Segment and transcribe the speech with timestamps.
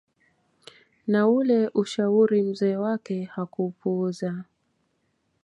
[1.07, 4.43] Na ule ushauri mzee wake hakuupuuza